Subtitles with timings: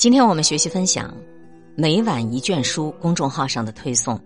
[0.00, 1.10] 今天我们学习分享
[1.76, 4.18] 《每晚一卷书》公众号上的推送，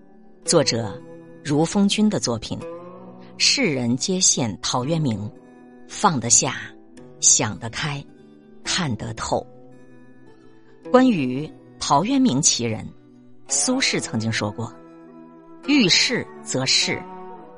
[0.45, 0.97] 作者
[1.45, 2.57] 如风君的作品。
[3.39, 5.29] 世人皆羡陶渊明，
[5.88, 6.54] 放得下，
[7.18, 8.00] 想得开，
[8.62, 9.45] 看得透。
[10.92, 12.88] 关于陶渊明其人，
[13.48, 14.72] 苏轼曾经说过
[15.66, 17.02] ：“遇事则事，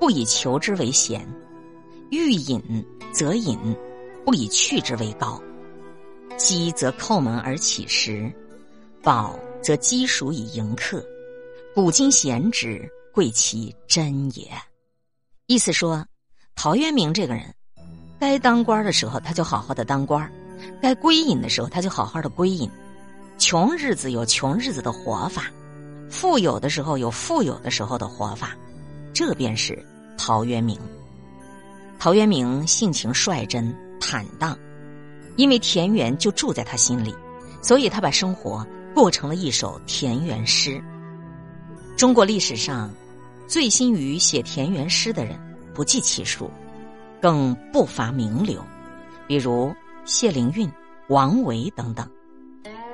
[0.01, 1.21] 不以求之为贤；
[2.11, 2.63] 欲隐
[3.13, 3.59] 则隐，
[4.25, 5.39] 不以去之为高。”
[6.37, 8.31] 饥则叩门而乞食，
[9.03, 11.03] 饱则饥黍以迎客。
[11.75, 14.51] 古今贤之，贵其真也。
[15.47, 16.05] 意思说，
[16.55, 17.55] 陶渊明这个人，
[18.21, 20.31] 该当官的时候他就好好的当官
[20.81, 22.71] 该归隐的时候他就好好的归隐。
[23.39, 25.51] 穷日子有穷日子的活法，
[26.11, 28.57] 富有的时候有富有的时候的活法，
[29.13, 29.83] 这便是
[30.19, 30.79] 陶渊明。
[31.99, 34.59] 陶渊明性情率真坦荡。
[35.37, 37.15] 因为田园就住在他心里，
[37.63, 40.83] 所以他把生活过成了一首田园诗。
[41.97, 42.91] 中国历史上
[43.47, 45.39] 醉心于写田园诗的人
[45.75, 46.51] 不计其数，
[47.21, 48.63] 更不乏名流，
[49.27, 49.75] 比如
[50.05, 50.71] 谢灵运、
[51.09, 52.09] 王维等等。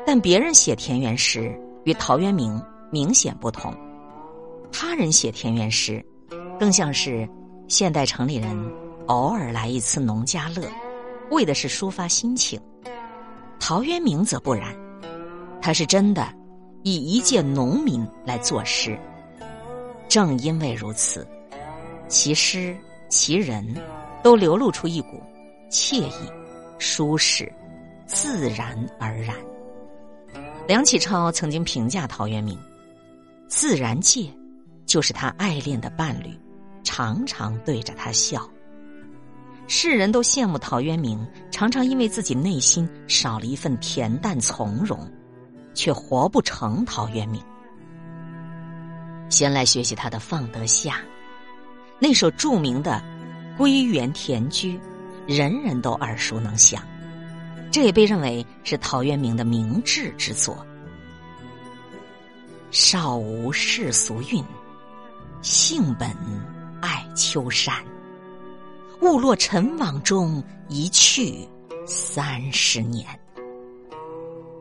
[0.04, 3.72] 但别人写田园诗与陶渊明明显不同，
[4.72, 6.04] 他人写田园诗
[6.58, 7.28] 更像是
[7.68, 8.72] 现代城里人
[9.06, 10.62] 偶尔来一次农家乐。
[11.32, 12.60] 为的是抒发心情，
[13.58, 14.74] 陶渊明则不然，
[15.60, 16.32] 他是真的
[16.82, 18.98] 以一介农民来作诗。
[20.08, 21.26] 正因为如此，
[22.06, 22.76] 其诗
[23.08, 23.66] 其人
[24.22, 25.22] 都流露出一股
[25.70, 26.30] 惬意、
[26.78, 27.50] 舒适、
[28.06, 29.34] 自然而然。
[30.68, 32.58] 梁启超曾经评价陶渊明
[33.48, 34.28] ：“自然界
[34.84, 36.38] 就是他爱恋的伴侣，
[36.84, 38.48] 常常对着他笑。”
[39.74, 45.10] 世人都羡慕陶渊明，常常因为自己内心少了一份恬淡从容，
[45.72, 47.42] 却活不成陶渊明。
[49.30, 50.96] 先来学习他的《放得下》，
[51.98, 53.02] 那首著名的
[53.56, 54.78] 《归园田居》，
[55.26, 56.86] 人人都耳熟能详，
[57.70, 60.66] 这也被认为是陶渊明的明智之作。
[62.70, 64.44] 少无世俗韵，
[65.40, 66.14] 性本
[66.82, 67.74] 爱丘山。
[69.02, 71.48] 误落尘网中，一去
[71.84, 73.04] 三十年。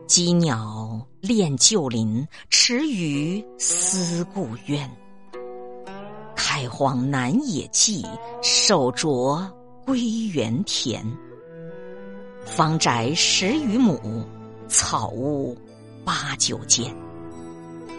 [0.08, 4.90] 羁鸟恋旧林，池鱼思故渊。
[6.34, 8.04] 开荒南野际，
[8.42, 9.48] 手拙
[9.86, 10.00] 归
[10.32, 11.00] 园田。
[12.44, 14.26] 方宅十余亩，
[14.66, 15.56] 草屋
[16.04, 16.92] 八九间。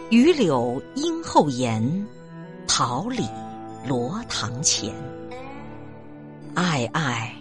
[0.10, 2.06] 榆柳荫后檐，
[2.68, 3.24] 桃李
[3.88, 4.94] 罗堂前。
[6.56, 7.36] 爱爱，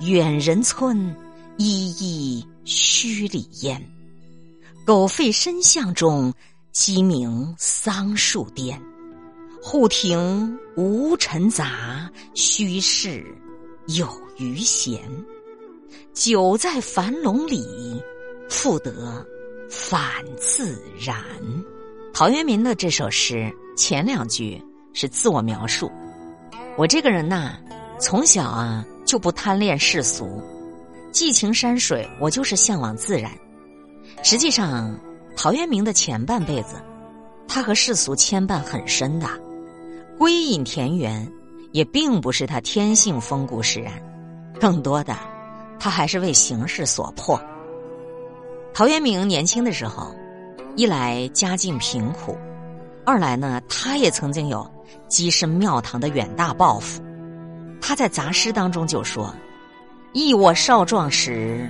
[0.00, 1.14] 远人村，
[1.58, 3.82] 依依墟里烟。
[4.86, 6.32] 狗吠深巷中，
[6.72, 8.80] 鸡鸣桑树颠。
[9.62, 13.24] 户庭无尘杂，虚室
[13.88, 15.00] 有余闲。
[16.14, 18.02] 酒在樊笼里，
[18.48, 19.24] 复得
[19.68, 20.02] 返
[20.38, 21.22] 自然。
[22.14, 24.62] 陶渊明的这首诗前两句
[24.94, 25.90] 是自我描述，
[26.78, 27.58] 我这个人呐。
[28.02, 30.42] 从小啊就不贪恋世俗，
[31.12, 33.30] 寄情山水，我就是向往自然。
[34.24, 34.92] 实际上，
[35.36, 36.74] 陶渊明的前半辈子，
[37.46, 39.28] 他和世俗牵绊很深的。
[40.18, 41.30] 归隐田园，
[41.70, 43.92] 也并不是他天性风骨使然，
[44.58, 45.16] 更多的，
[45.78, 47.40] 他还是为形势所迫。
[48.74, 50.12] 陶渊明年轻的时候，
[50.74, 52.36] 一来家境贫苦，
[53.06, 54.68] 二来呢，他也曾经有
[55.08, 57.00] 跻身庙堂的远大抱负。
[57.82, 59.34] 他在杂诗当中就说
[60.14, 61.68] ：“忆我少壮时，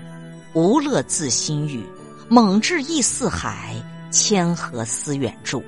[0.53, 1.81] 无乐自心欲；
[2.29, 3.75] 猛志意四海，
[4.11, 5.61] 谦和思远著。”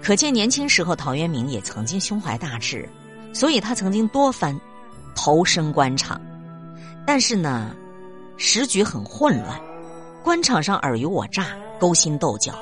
[0.00, 2.88] 可见年轻时候陶渊明也曾经胸怀大志，
[3.32, 4.58] 所以他曾经多番
[5.16, 6.20] 投身官场。
[7.04, 7.74] 但是呢，
[8.36, 9.60] 时局很混乱，
[10.22, 11.48] 官场上尔虞我诈、
[11.80, 12.54] 勾心斗角，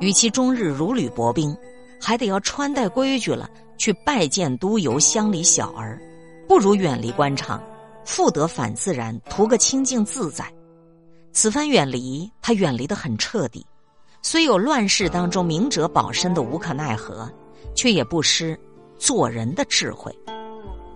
[0.00, 1.56] 与其终日如履薄冰，
[2.04, 3.48] 还得要穿戴规矩了。
[3.76, 6.00] 去拜见都邮乡里小儿，
[6.48, 7.60] 不如远离官场，
[8.04, 10.44] 复得返自然，图个清静自在。
[11.32, 13.66] 此番远离，他远离的很彻底。
[14.22, 17.28] 虽有乱世当中明哲保身的无可奈何，
[17.74, 18.58] 却也不失
[18.96, 20.16] 做人的智慧。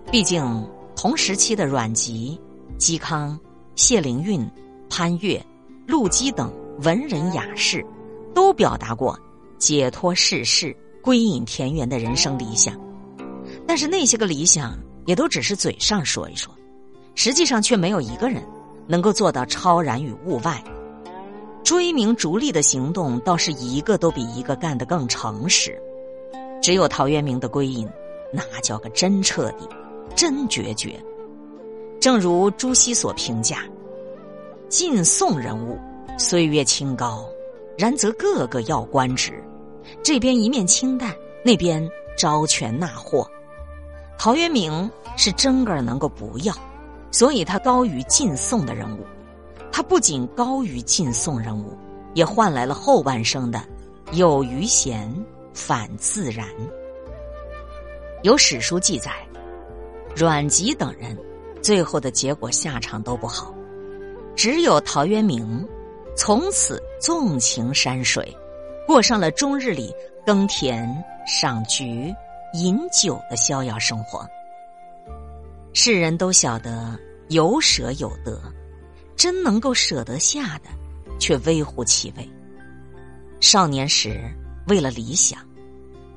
[0.09, 0.65] 毕竟
[0.95, 2.39] 同时期的阮籍、
[2.79, 3.37] 嵇康、
[3.75, 4.49] 谢灵运、
[4.89, 5.45] 潘岳、
[5.85, 6.51] 陆机等
[6.81, 7.85] 文人雅士，
[8.33, 9.19] 都表达过
[9.59, 10.75] 解脱世事。
[11.01, 12.75] 归隐田园的人生理想，
[13.67, 16.53] 但是那些个理想也都只是嘴上说一说，
[17.15, 18.43] 实际上却没有一个人
[18.87, 20.63] 能够做到超然于物外。
[21.63, 25.79] 追名逐利的行动倒是一个都比一个干得更诚实。
[26.61, 27.87] 只有陶渊明的归隐，
[28.33, 29.67] 那叫个真彻底，
[30.15, 30.99] 真决绝。
[31.99, 33.63] 正如朱熹所评价：
[34.67, 35.77] 晋宋人物
[36.17, 37.25] 岁月清高，
[37.77, 39.41] 然则个个要官职，
[40.03, 43.29] 这边一面清淡，那边招权纳货。
[44.17, 46.53] 陶渊明是真个儿能够不要，
[47.11, 49.05] 所以他高于晋宋的人物。
[49.71, 51.77] 他不仅高于晋宋人物，
[52.13, 53.63] 也换来了后半生的
[54.11, 55.13] 有余闲，
[55.53, 56.47] 反自然。
[58.23, 59.11] 有史书记载，
[60.15, 61.17] 阮籍等人
[61.61, 63.53] 最后的结果下场都不好，
[64.35, 65.65] 只有陶渊明
[66.17, 68.35] 从此纵情山水，
[68.89, 69.93] 过上了终日里
[70.25, 70.91] 耕田、
[71.23, 72.11] 赏菊、
[72.53, 74.27] 饮酒的逍遥生活。
[75.75, 78.41] 世人都晓得有舍有得。
[79.15, 80.69] 真能够舍得下的，
[81.19, 82.27] 却微乎其微。
[83.39, 84.19] 少年时
[84.67, 85.39] 为了理想，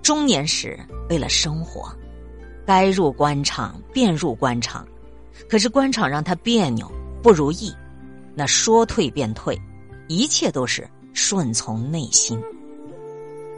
[0.00, 0.80] 中年时
[1.10, 1.94] 为了生活，
[2.64, 4.88] 该入官场便入官场，
[5.46, 6.90] 可是官场让他别扭
[7.22, 7.70] 不如意，
[8.34, 9.60] 那说退便退，
[10.08, 12.40] 一切都是顺从内心。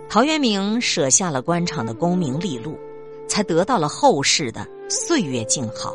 [0.08, 2.78] 陶渊明舍下了官场的功名利禄，
[3.28, 5.94] 才得到了后世的岁月静好。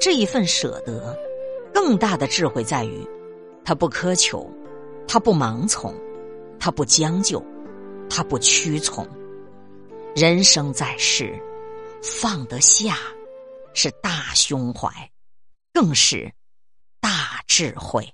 [0.00, 1.16] 这一份舍得。
[1.70, 3.06] 更大的智慧在于，
[3.64, 4.50] 他不苛求，
[5.06, 5.94] 他不盲从，
[6.58, 7.40] 他不将就，
[8.10, 9.06] 他不屈从。
[10.16, 11.40] 人生在世，
[12.02, 12.96] 放得下
[13.74, 14.90] 是大胸怀，
[15.72, 16.32] 更是
[17.00, 18.12] 大智慧。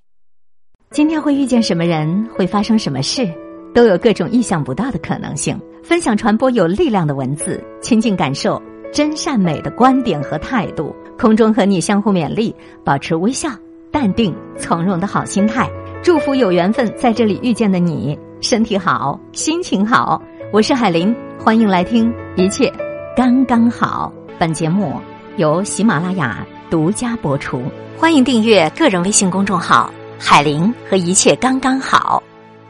[0.90, 3.32] 今天会遇见什么人，会发生什么事，
[3.74, 5.60] 都有各种意想不到的可能性。
[5.82, 10.96] 分享传播有力量的文字，亲近感受真善美的观点和态度。
[11.18, 13.48] 空中和你相互勉励，保持微笑、
[13.90, 15.68] 淡定、从容的好心态。
[16.02, 20.20] 祝福有缘分在这里遇见的你，身体好，心情好。
[20.52, 22.72] 我是海林，欢迎来听一切
[23.16, 24.12] 刚刚好。
[24.38, 24.94] 本节目
[25.36, 27.62] 由喜马拉雅独家播出，
[27.96, 32.22] 欢迎订阅个人微信公众号“海林”和一切刚刚好。